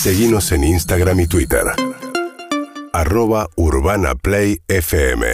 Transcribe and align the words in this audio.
Seguimos 0.00 0.50
en 0.52 0.64
Instagram 0.64 1.20
y 1.20 1.26
Twitter. 1.26 1.60
Arroba 2.94 3.50
Urbana 3.56 4.14
Play 4.14 4.62
FM. 4.66 5.26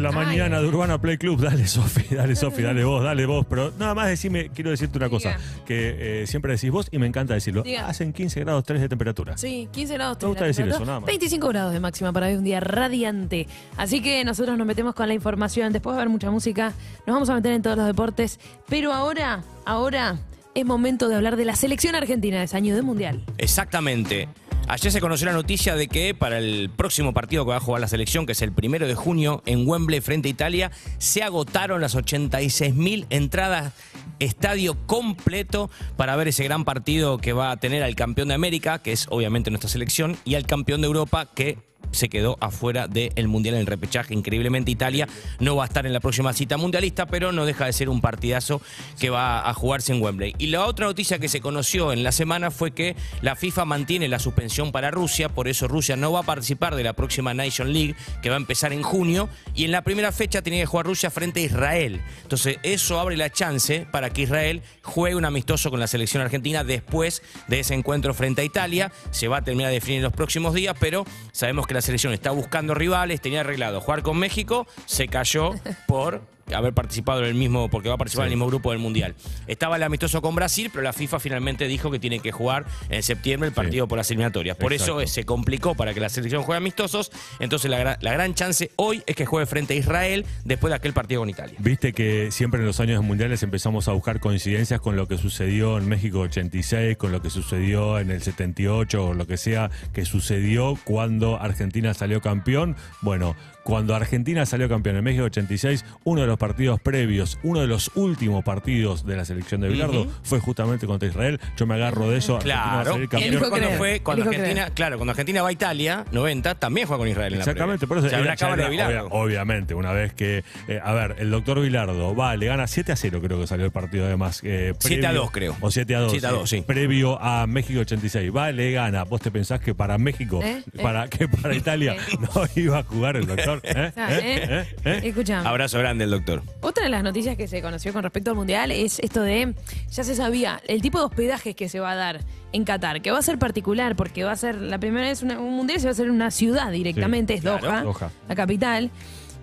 La 0.00 0.12
mañana 0.12 0.62
de 0.62 0.68
Urbana 0.68 0.98
Play 0.98 1.18
Club. 1.18 1.42
Dale, 1.42 1.66
Sofi, 1.66 2.14
dale, 2.14 2.36
Sofi, 2.36 2.62
dale 2.62 2.84
vos, 2.84 3.04
dale 3.04 3.26
vos. 3.26 3.44
Pero 3.50 3.70
nada 3.78 3.94
más 3.94 4.08
decime, 4.08 4.48
quiero 4.48 4.70
decirte 4.70 4.96
una 4.96 5.10
cosa, 5.10 5.36
que 5.66 6.22
eh, 6.22 6.26
siempre 6.26 6.52
decís 6.52 6.70
vos 6.70 6.88
y 6.90 6.96
me 6.96 7.06
encanta 7.06 7.34
decirlo. 7.34 7.62
Diga. 7.62 7.86
Hacen 7.86 8.14
15 8.14 8.40
grados 8.40 8.64
3 8.64 8.80
de 8.80 8.88
temperatura. 8.88 9.36
Sí, 9.36 9.68
15 9.72 9.92
grados. 9.92 10.18
Me 10.22 10.28
gusta 10.28 10.46
decir 10.46 10.66
eso, 10.66 10.86
nada 10.86 11.00
más. 11.00 11.06
25 11.06 11.48
grados 11.48 11.74
de 11.74 11.80
máxima 11.80 12.14
para 12.14 12.28
hoy, 12.28 12.36
un 12.36 12.44
día 12.44 12.60
radiante. 12.60 13.46
Así 13.76 14.00
que 14.00 14.24
nosotros 14.24 14.56
nos 14.56 14.66
metemos 14.66 14.94
con 14.94 15.06
la 15.06 15.12
información. 15.12 15.70
Después 15.74 15.92
va 15.92 15.98
a 15.98 16.00
haber 16.00 16.08
mucha 16.10 16.30
música. 16.30 16.72
Nos 17.06 17.12
vamos 17.12 17.28
a 17.28 17.34
meter 17.34 17.52
en 17.52 17.60
todos 17.60 17.76
los 17.76 17.86
deportes. 17.86 18.40
Pero 18.70 18.94
ahora, 18.94 19.44
ahora 19.66 20.18
es 20.54 20.64
momento 20.64 21.08
de 21.08 21.16
hablar 21.16 21.36
de 21.36 21.44
la 21.44 21.56
selección 21.56 21.94
argentina 21.94 22.38
de 22.38 22.44
ese 22.44 22.56
año 22.56 22.74
de 22.74 22.82
mundial. 22.82 23.24
Exactamente. 23.38 24.28
Ayer 24.68 24.92
se 24.92 25.00
conoció 25.00 25.26
la 25.26 25.32
noticia 25.32 25.74
de 25.74 25.88
que 25.88 26.14
para 26.14 26.38
el 26.38 26.70
próximo 26.70 27.12
partido 27.12 27.44
que 27.44 27.50
va 27.50 27.56
a 27.56 27.60
jugar 27.60 27.80
la 27.80 27.88
selección, 27.88 28.26
que 28.26 28.32
es 28.32 28.42
el 28.42 28.52
primero 28.52 28.86
de 28.86 28.94
junio 28.94 29.42
en 29.44 29.68
Wembley 29.68 30.00
frente 30.00 30.28
a 30.28 30.30
Italia, 30.30 30.70
se 30.98 31.22
agotaron 31.22 31.80
las 31.80 31.96
86.000 31.96 33.06
entradas, 33.10 33.72
estadio 34.18 34.76
completo 34.86 35.68
para 35.96 36.14
ver 36.16 36.28
ese 36.28 36.44
gran 36.44 36.64
partido 36.64 37.18
que 37.18 37.32
va 37.32 37.50
a 37.50 37.56
tener 37.56 37.82
al 37.82 37.96
campeón 37.96 38.28
de 38.28 38.34
América, 38.34 38.78
que 38.78 38.92
es 38.92 39.06
obviamente 39.10 39.50
nuestra 39.50 39.68
selección, 39.68 40.16
y 40.24 40.36
al 40.36 40.46
campeón 40.46 40.80
de 40.80 40.86
Europa, 40.86 41.28
que 41.34 41.58
se 41.92 42.08
quedó 42.08 42.36
afuera 42.40 42.88
del 42.88 43.28
Mundial 43.28 43.54
en 43.54 43.60
el 43.60 43.66
repechaje. 43.66 44.14
Increíblemente 44.14 44.70
Italia 44.70 45.08
no 45.38 45.56
va 45.56 45.64
a 45.64 45.66
estar 45.66 45.86
en 45.86 45.92
la 45.92 46.00
próxima 46.00 46.32
cita 46.32 46.56
mundialista, 46.56 47.06
pero 47.06 47.32
no 47.32 47.46
deja 47.46 47.66
de 47.66 47.72
ser 47.72 47.88
un 47.88 48.00
partidazo 48.00 48.60
que 48.98 49.10
va 49.10 49.48
a 49.48 49.54
jugarse 49.54 49.92
en 49.92 50.02
Wembley. 50.02 50.34
Y 50.38 50.48
la 50.48 50.66
otra 50.66 50.86
noticia 50.86 51.18
que 51.18 51.28
se 51.28 51.40
conoció 51.40 51.92
en 51.92 52.02
la 52.02 52.12
semana 52.12 52.50
fue 52.50 52.72
que 52.72 52.96
la 53.20 53.36
FIFA 53.36 53.64
mantiene 53.64 54.08
la 54.08 54.18
suspensión 54.18 54.72
para 54.72 54.90
Rusia, 54.90 55.28
por 55.28 55.48
eso 55.48 55.68
Rusia 55.68 55.96
no 55.96 56.12
va 56.12 56.20
a 56.20 56.24
participar 56.24 56.74
de 56.74 56.82
la 56.82 56.94
próxima 56.94 57.34
Nation 57.34 57.72
League 57.72 57.94
que 58.22 58.28
va 58.28 58.36
a 58.36 58.38
empezar 58.38 58.72
en 58.72 58.82
junio 58.82 59.28
y 59.54 59.64
en 59.64 59.72
la 59.72 59.82
primera 59.82 60.12
fecha 60.12 60.42
tenía 60.42 60.60
que 60.60 60.66
jugar 60.66 60.86
Rusia 60.86 61.10
frente 61.10 61.40
a 61.40 61.44
Israel. 61.44 62.00
Entonces 62.22 62.58
eso 62.62 62.98
abre 62.98 63.16
la 63.16 63.30
chance 63.30 63.86
para 63.90 64.10
que 64.10 64.22
Israel 64.22 64.62
juegue 64.82 65.16
un 65.16 65.24
amistoso 65.24 65.70
con 65.70 65.80
la 65.80 65.86
selección 65.86 66.22
argentina 66.22 66.64
después 66.64 67.22
de 67.48 67.60
ese 67.60 67.74
encuentro 67.74 68.14
frente 68.14 68.42
a 68.42 68.44
Italia. 68.44 68.92
Se 69.10 69.28
va 69.28 69.38
a 69.38 69.42
terminar 69.42 69.68
de 69.70 69.74
definir 69.74 69.98
en 69.98 70.04
los 70.04 70.12
próximos 70.12 70.54
días, 70.54 70.76
pero 70.78 71.04
sabemos 71.32 71.66
que 71.66 71.74
la 71.74 71.81
selección 71.82 72.12
está 72.14 72.30
buscando 72.30 72.74
rivales, 72.74 73.20
tenía 73.20 73.40
arreglado 73.40 73.80
jugar 73.80 74.02
con 74.02 74.18
México, 74.18 74.66
se 74.86 75.08
cayó 75.08 75.52
por 75.86 76.22
haber 76.54 76.72
participado 76.72 77.20
en 77.20 77.26
el 77.26 77.34
mismo, 77.34 77.68
porque 77.68 77.88
va 77.88 77.96
a 77.96 77.98
participar 77.98 78.26
en 78.26 78.32
el 78.32 78.36
mismo 78.38 78.48
grupo 78.48 78.70
del 78.70 78.80
Mundial. 78.80 79.14
Estaba 79.46 79.76
el 79.76 79.82
amistoso 79.82 80.22
con 80.22 80.34
Brasil, 80.34 80.70
pero 80.72 80.82
la 80.82 80.92
FIFA 80.92 81.20
finalmente 81.20 81.66
dijo 81.66 81.90
que 81.90 81.98
tiene 81.98 82.20
que 82.20 82.32
jugar 82.32 82.64
en 82.88 83.02
septiembre 83.02 83.48
el 83.48 83.54
partido 83.54 83.88
por 83.88 83.98
las 83.98 84.10
eliminatorias. 84.10 84.56
Por 84.56 84.72
Exacto. 84.72 85.00
eso 85.00 85.12
se 85.12 85.24
complicó 85.24 85.74
para 85.74 85.94
que 85.94 86.00
la 86.00 86.08
selección 86.08 86.42
juegue 86.42 86.58
amistosos. 86.58 87.10
Entonces 87.40 87.70
la, 87.70 87.98
la 88.00 88.12
gran 88.12 88.34
chance 88.34 88.70
hoy 88.76 89.02
es 89.06 89.16
que 89.16 89.26
juegue 89.26 89.46
frente 89.46 89.74
a 89.74 89.76
Israel 89.76 90.26
después 90.44 90.70
de 90.70 90.76
aquel 90.76 90.92
partido 90.92 91.20
con 91.20 91.30
Italia. 91.30 91.56
Viste 91.58 91.92
que 91.92 92.30
siempre 92.30 92.60
en 92.60 92.66
los 92.66 92.80
años 92.80 93.02
mundiales 93.02 93.42
empezamos 93.42 93.88
a 93.88 93.92
buscar 93.92 94.20
coincidencias 94.20 94.80
con 94.80 94.96
lo 94.96 95.06
que 95.08 95.18
sucedió 95.18 95.78
en 95.78 95.88
México 95.88 96.20
86, 96.20 96.96
con 96.96 97.12
lo 97.12 97.22
que 97.22 97.30
sucedió 97.30 97.98
en 97.98 98.10
el 98.10 98.22
78 98.22 99.06
o 99.06 99.14
lo 99.14 99.26
que 99.26 99.36
sea 99.36 99.70
que 99.92 100.04
sucedió 100.04 100.78
cuando 100.84 101.40
Argentina 101.40 101.94
salió 101.94 102.20
campeón. 102.20 102.76
Bueno, 103.00 103.36
cuando 103.64 103.94
Argentina 103.94 104.44
salió 104.46 104.68
campeón 104.68 104.96
en 104.96 105.04
México 105.04 105.24
86, 105.24 105.84
uno 106.04 106.22
de 106.22 106.26
los 106.26 106.31
partidos 106.38 106.80
previos, 106.80 107.38
uno 107.42 107.60
de 107.60 107.66
los 107.66 107.90
últimos 107.94 108.44
partidos 108.44 109.04
de 109.06 109.16
la 109.16 109.24
selección 109.24 109.60
de 109.60 109.68
Bilardo 109.68 110.06
fue 110.22 110.40
justamente 110.40 110.86
contra 110.86 111.08
Israel. 111.08 111.40
Yo 111.56 111.66
me 111.66 111.74
agarro 111.74 112.08
de 112.10 112.18
eso. 112.18 112.34
Va 112.34 112.38
a 112.38 112.42
Claro. 112.42 112.92
campeón. 113.08 113.42
Cuando 113.48 113.68
fue 113.78 114.00
Argentina, 114.04 114.52
creer. 114.52 114.72
claro, 114.72 114.96
cuando 114.98 115.10
Argentina 115.12 115.42
va 115.42 115.48
a 115.48 115.52
Italia, 115.52 116.04
90, 116.12 116.54
también 116.56 116.86
juega 116.86 116.98
con 116.98 117.08
Israel 117.08 117.32
en 117.34 117.38
la 117.38 117.42
Exactamente, 117.44 117.86
por 117.86 117.98
eso 117.98 118.06
O 118.06 118.10
sea, 118.10 118.20
una 118.20 118.36
cámara 118.36 118.68
de 118.68 118.74
era 118.74 118.86
Bilardo. 118.88 119.08
obvia- 119.10 119.22
obviamente, 119.22 119.74
una 119.74 119.92
vez 119.92 120.12
que, 120.14 120.44
eh, 120.68 120.80
a 120.82 120.92
ver, 120.92 121.16
el 121.18 121.30
doctor 121.30 121.60
Bilardo 121.60 122.14
va, 122.14 122.36
le 122.36 122.46
gana 122.46 122.66
7 122.66 122.92
a 122.92 122.96
0, 122.96 123.20
creo 123.22 123.40
que 123.40 123.46
salió 123.46 123.66
el 123.66 123.72
partido 123.72 124.06
además. 124.06 124.40
eh, 124.44 124.72
7 124.78 125.06
a 125.06 125.10
previo- 125.10 125.20
2 125.22 125.30
creo. 125.30 125.56
O 125.60 125.70
7 125.70 125.94
a 125.96 126.00
2. 126.00 126.12
7 126.12 126.26
a 126.26 126.30
2, 126.32 126.48
sí. 126.50 126.62
Previo 126.66 127.20
a 127.20 127.46
México 127.46 127.80
86. 127.80 128.30
Va, 128.34 128.50
le 128.52 128.72
gana. 128.72 129.04
¿Vos 129.04 129.20
te 129.20 129.30
pensás 129.30 129.60
que 129.60 129.74
para 129.74 129.98
México, 129.98 130.40
¿Eh? 130.42 130.62
para 130.82 131.08
que 131.08 131.28
para 131.28 131.54
Italia 131.54 131.96
no 132.20 132.28
iba 132.56 132.78
a 132.78 132.82
jugar 132.84 133.16
el 133.16 133.26
doctor? 133.26 133.60
¿Eh? 133.64 133.72
¿Eh? 133.74 133.92
¿eh? 133.96 134.48
¿Eh? 134.50 134.66
¿Eh? 134.84 135.00
Escuchame. 135.08 135.48
Abrazo 135.48 135.78
grande 135.78 136.04
el 136.04 136.10
doctor. 136.10 136.21
Otra 136.60 136.84
de 136.84 136.90
las 136.90 137.02
noticias 137.02 137.36
que 137.36 137.46
se 137.48 137.60
conoció 137.62 137.92
con 137.92 138.02
respecto 138.02 138.30
al 138.30 138.36
mundial 138.36 138.70
es 138.70 138.98
esto 139.00 139.22
de, 139.22 139.54
ya 139.90 140.04
se 140.04 140.14
sabía, 140.14 140.60
el 140.68 140.80
tipo 140.82 140.98
de 140.98 141.04
hospedajes 141.04 141.54
que 141.56 141.68
se 141.68 141.80
va 141.80 141.92
a 141.92 141.94
dar 141.96 142.20
en 142.52 142.64
Qatar, 142.64 143.02
que 143.02 143.10
va 143.10 143.18
a 143.18 143.22
ser 143.22 143.38
particular 143.38 143.96
porque 143.96 144.24
va 144.24 144.32
a 144.32 144.36
ser 144.36 144.56
la 144.56 144.78
primera 144.78 145.06
vez 145.08 145.22
una- 145.22 145.38
un 145.40 145.54
mundial 145.56 145.78
se 145.80 145.86
va 145.86 145.90
a 145.90 145.92
hacer 145.92 146.06
en 146.06 146.12
una 146.12 146.30
ciudad 146.30 146.70
directamente, 146.70 147.34
es 147.34 147.40
claro, 147.40 147.66
Doha, 147.66 147.82
Doha. 147.82 148.10
la 148.28 148.34
capital. 148.34 148.90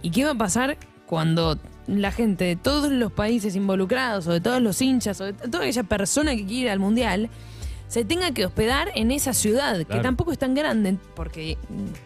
¿Y 0.02 0.12
qué 0.12 0.24
va 0.26 0.32
a 0.32 0.36
pasar 0.36 0.78
cuando 1.06 1.58
la 1.88 2.12
gente 2.12 2.46
de 2.46 2.56
todos 2.56 2.92
los 2.92 3.12
países 3.12 3.56
involucrados 3.56 4.28
o 4.28 4.32
de 4.32 4.42
todos 4.42 4.62
los 4.62 4.80
hinchas 4.82 5.20
o 5.22 5.26
de 5.26 5.34
toda 5.34 5.64
aquella 5.64 5.84
persona 5.84 6.36
que 6.36 6.46
quiere 6.46 6.62
ir 6.66 6.70
al 6.70 6.80
mundial 6.80 7.30
se 7.88 8.06
tenga 8.06 8.30
que 8.32 8.46
hospedar 8.46 8.92
en 8.94 9.10
esa 9.10 9.34
ciudad, 9.34 9.78
que 9.78 9.86
tampoco 10.04 10.32
es 10.32 10.38
tan 10.38 10.54
grande, 10.54 10.98
porque 11.16 11.58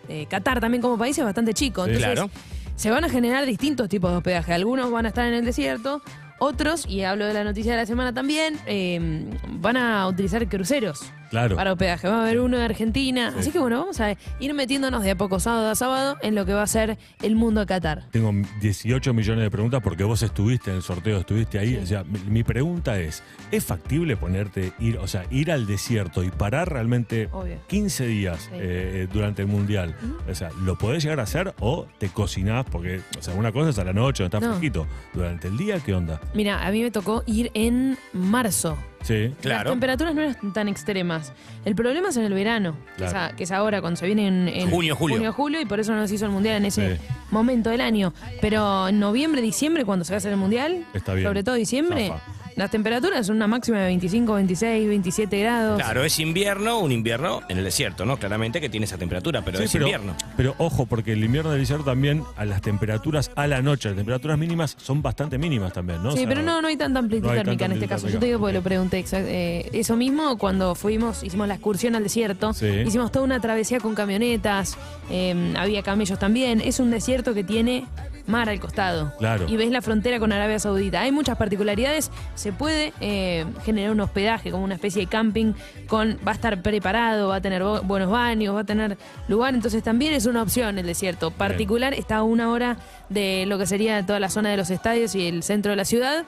eh, 0.08 0.26
Qatar 0.30 0.62
también 0.62 0.82
como 0.82 0.98
país 0.98 1.18
es 1.18 1.26
bastante 1.26 1.54
chico. 1.54 1.86
Sí. 1.86 1.92
Claro. 1.98 2.30
Se 2.76 2.90
van 2.90 3.04
a 3.04 3.10
generar 3.10 3.46
distintos 3.46 3.90
tipos 3.90 4.12
de 4.12 4.18
hospedaje. 4.18 4.54
Algunos 4.54 4.92
van 4.92 5.06
a 5.06 5.10
estar 5.10 5.26
en 5.28 5.34
el 5.34 5.46
desierto, 5.46 6.02
otros, 6.44 6.86
y 6.88 7.04
hablo 7.04 7.26
de 7.26 7.34
la 7.34 7.44
noticia 7.44 7.72
de 7.74 7.78
la 7.80 7.86
semana 7.86 8.14
también, 8.14 8.58
eh, 8.66 9.26
van 9.50 9.78
a 9.78 10.08
utilizar 10.08 10.48
cruceros 10.48 11.12
Claro. 11.30 11.56
para 11.56 11.72
hospedaje. 11.74 12.08
Va 12.08 12.18
a 12.20 12.22
haber 12.24 12.40
uno 12.40 12.58
de 12.58 12.64
Argentina. 12.64 13.32
Sí. 13.34 13.40
Así 13.40 13.52
que 13.52 13.58
bueno, 13.60 13.80
vamos 13.80 14.00
a 14.00 14.16
ir 14.40 14.54
metiéndonos 14.54 15.02
de 15.04 15.12
a 15.12 15.16
poco 15.18 15.40
sábado 15.40 15.70
a 15.70 15.76
sábado 15.76 16.16
en 16.22 16.36
lo 16.36 16.46
que 16.46 16.54
va 16.54 16.62
a 16.62 16.68
ser 16.68 16.98
el 17.24 17.36
mundo 17.36 17.62
de 17.62 17.66
Qatar. 17.66 18.04
Tengo 18.12 18.32
18 18.62 19.14
millones 19.16 19.44
de 19.44 19.50
preguntas 19.50 19.82
porque 19.84 20.04
vos 20.04 20.22
estuviste 20.22 20.70
en 20.70 20.78
el 20.78 20.82
sorteo, 20.84 21.18
estuviste 21.20 21.58
ahí. 21.58 21.76
Sí. 21.76 21.80
O 21.82 21.86
sea, 21.88 22.04
mi, 22.04 22.20
mi 22.20 22.44
pregunta 22.44 23.00
es, 23.00 23.24
¿es 23.52 23.66
factible 23.66 24.16
ponerte, 24.16 24.74
ir, 24.80 25.00
o 25.00 25.08
sea, 25.08 25.24
ir 25.32 25.52
al 25.52 25.66
desierto 25.66 26.24
y 26.24 26.30
parar 26.30 26.72
realmente 26.72 27.30
Obvio. 27.32 27.58
15 27.68 28.06
días 28.06 28.42
Sí. 28.44 28.50
eh, 28.54 29.08
durante 29.12 29.42
el 29.42 29.48
mundial? 29.48 29.96
O 30.30 30.36
sea, 30.36 30.50
¿lo 30.62 30.78
podés 30.78 31.02
llegar 31.04 31.20
a 31.20 31.24
hacer 31.24 31.56
o 31.60 31.88
te 31.98 32.10
cocinás? 32.10 32.66
Porque, 32.70 33.02
o 33.18 33.22
sea, 33.24 33.34
una 33.34 33.52
cosa 33.52 33.72
es 33.72 33.80
a 33.80 33.84
la 33.84 33.94
noche, 33.94 34.24
está 34.24 34.40
No. 34.40 34.50
fresquito. 34.50 34.86
Durante 35.14 35.48
el 35.48 35.58
día, 35.58 35.80
¿qué 35.80 35.96
onda? 35.96 36.22
Mira, 36.34 36.66
a 36.66 36.72
mí 36.72 36.82
me 36.82 36.92
tocó 36.92 37.24
ir 37.26 37.52
en 37.54 37.98
marzo. 38.14 38.78
Sí. 39.04 39.28
Las 39.28 39.38
Claro. 39.42 39.70
temperaturas 39.72 40.16
no 40.16 40.22
eran 40.22 40.54
tan 40.54 40.68
extremas. 40.70 41.34
El 41.66 41.76
problema 41.76 42.10
es 42.10 42.18
en 42.18 42.24
el 42.24 42.34
verano, 42.34 42.76
que, 42.98 43.04
es, 43.04 43.12
Claro. 43.12 43.34
a- 43.34 43.36
que 43.36 43.44
es 43.44 43.52
ahora, 43.52 43.82
cuando 43.82 43.98
se 44.00 44.06
viene 44.06 44.28
en, 44.28 44.48
en 44.48 44.70
Junio, 44.70 44.96
julio. 44.96 45.18
junio, 45.18 45.34
julio, 45.34 45.62
y 45.62 45.66
por 45.66 45.80
eso 45.82 45.94
no 45.94 46.08
se 46.08 46.16
hizo 46.16 46.26
el 46.26 46.32
mundial 46.32 46.56
en 46.58 46.66
ese 46.66 46.96
Sí. 46.96 47.02
momento 47.30 47.70
del 47.70 47.82
año. 47.82 48.14
Pero 48.40 48.88
en 48.88 49.00
noviembre, 49.00 49.42
diciembre, 49.42 49.84
cuando 49.84 50.06
se 50.06 50.14
va 50.14 50.16
a 50.16 50.18
hacer 50.20 50.32
el 50.32 50.38
mundial, 50.38 50.86
Está 50.94 51.14
bien. 51.16 51.28
sobre 51.28 51.44
todo 51.44 51.56
diciembre, 51.56 52.08
Zafa. 52.08 52.24
Las 52.56 52.72
temperaturas 52.72 53.28
son 53.28 53.36
una 53.38 53.48
máxima 53.48 53.80
de 53.80 53.86
25, 53.86 54.34
26, 54.34 54.88
27 54.88 55.40
grados. 55.40 55.82
Claro, 55.82 56.04
es 56.04 56.20
invierno, 56.20 56.80
un 56.80 56.92
invierno 56.92 57.42
en 57.50 57.58
el 57.58 57.64
desierto, 57.64 58.06
¿no? 58.06 58.18
Claramente 58.18 58.62
que 58.62 58.70
tiene 58.70 58.86
esa 58.86 58.98
temperatura, 58.98 59.42
pero 59.44 59.58
Sí, 59.60 59.66
es 59.66 59.76
invierno. 59.76 60.16
pero 60.38 60.56
ojo, 60.58 60.86
porque 60.86 61.14
el 61.14 61.24
invierno 61.24 61.52
del 61.52 61.60
desierto 61.62 61.86
también, 61.86 62.24
a 62.38 62.46
las 62.46 62.62
temperaturas 62.62 63.32
a 63.36 63.48
la 63.48 63.62
noche, 63.62 63.90
las 63.90 63.98
temperaturas 63.98 64.38
mínimas 64.38 64.76
son 64.80 65.02
bastante 65.02 65.38
mínimas 65.38 65.74
también, 65.74 66.02
¿no? 66.04 66.10
O 66.10 66.12
Sí, 66.14 66.20
sea, 66.20 66.28
pero 66.30 66.42
no, 66.42 66.62
no 66.62 66.68
hay 66.68 66.78
tanta 66.78 67.00
amplitud 67.00 67.26
no 67.28 67.32
hay 67.32 67.38
térmica 67.40 67.66
tanta 67.66 67.66
en 67.66 67.72
este 67.74 67.86
amplitud 67.86 68.04
caso. 68.08 68.14
Yo 68.14 68.20
te 68.20 68.26
digo 68.28 68.40
porque 68.40 68.54
térmica. 68.54 68.70
lo 68.70 68.90
pregunté. 68.90 69.00
exa- 69.04 69.26
eh, 69.28 69.70
eso 69.74 69.96
mismo 69.96 70.38
cuando 70.38 70.76
fuimos, 70.76 71.24
hicimos 71.24 71.48
la 71.48 71.56
excursión 71.56 71.96
al 71.96 72.04
desierto. 72.04 72.54
Sí. 72.54 72.68
Hicimos 72.68 73.12
toda 73.12 73.26
una 73.26 73.40
travesía 73.40 73.80
con 73.80 73.96
camionetas. 73.96 74.78
eh, 75.10 75.54
había 75.58 75.84
camellos 75.84 76.18
también. 76.20 76.62
Es 76.62 76.80
un 76.80 76.90
desierto 76.92 77.34
que 77.34 77.44
tiene 77.44 77.86
mar 78.28 78.50
al 78.50 78.60
costado. 78.60 79.14
Claro. 79.18 79.46
Y 79.48 79.58
ves 79.58 79.72
la 79.72 79.82
frontera 79.82 80.20
con 80.20 80.32
Arabia 80.32 80.60
Saudita. 80.60 81.02
Hay 81.02 81.12
muchas 81.12 81.38
particularidades. 81.38 82.12
Se 82.36 82.54
puede 82.54 82.94
eh, 83.02 83.46
generar 83.66 83.92
un 83.92 84.00
hospedaje 84.00 84.52
como 84.52 84.64
una 84.64 84.76
especie 84.76 85.02
de 85.02 85.08
camping 85.08 85.54
con 85.88 86.18
va 86.26 86.32
a 86.32 86.36
estar 86.36 86.62
preparado, 86.62 87.30
va 87.30 87.36
a 87.36 87.42
tener 87.42 87.64
buenos 87.64 88.10
baños, 88.10 88.56
va 88.56 88.62
a 88.62 88.66
tener 88.66 88.98
lugar. 89.28 89.54
Entonces 89.54 89.84
también 89.84 90.14
es 90.14 90.26
una 90.26 90.42
opción 90.42 90.78
el 90.80 90.86
desierto. 90.86 91.32
Particular 91.32 91.94
está 91.94 92.18
a 92.18 92.24
una 92.24 92.52
hora 92.52 92.78
de 93.10 93.46
lo 93.48 93.58
que 93.58 93.66
sería 93.66 94.06
toda 94.06 94.20
la 94.20 94.30
zona 94.30 94.50
de 94.50 94.58
los 94.58 94.70
estadios 94.70 95.16
y 95.16 95.28
el 95.28 95.44
centro 95.44 95.72
de 95.72 95.76
la 95.76 95.86
ciudad. 95.86 96.26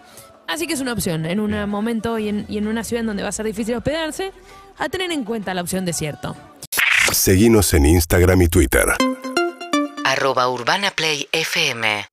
Así 0.47 0.67
que 0.67 0.73
es 0.73 0.81
una 0.81 0.93
opción 0.93 1.25
en 1.25 1.39
un 1.39 1.69
momento 1.69 2.19
y 2.19 2.29
en, 2.29 2.45
y 2.47 2.57
en 2.57 2.67
una 2.67 2.83
ciudad 2.83 3.01
en 3.01 3.07
donde 3.07 3.23
va 3.23 3.29
a 3.29 3.31
ser 3.31 3.45
difícil 3.45 3.75
hospedarse, 3.75 4.31
a 4.77 4.89
tener 4.89 5.11
en 5.11 5.23
cuenta 5.23 5.53
la 5.53 5.61
opción 5.61 5.85
desierto. 5.85 6.35
Seguinos 7.11 7.73
en 7.73 7.85
Instagram 7.85 8.41
y 8.43 8.47
Twitter. 8.47 8.85
Arroba 10.15 10.47
Urbana 10.47 10.91
Play 10.91 11.27
FM 11.29 12.07